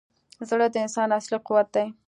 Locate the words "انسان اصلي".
0.85-1.37